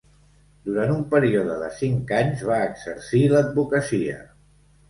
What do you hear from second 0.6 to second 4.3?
Durant un període de cinc anys va exercir l'advocacia.